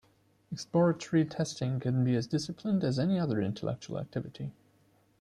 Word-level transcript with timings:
Exploratory 0.51 1.23
testing 1.25 1.79
can 1.79 2.03
be 2.03 2.15
as 2.15 2.25
disciplined 2.25 2.83
as 2.83 2.97
any 2.97 3.19
other 3.19 3.39
intellectual 3.39 3.99
activity. 3.99 4.51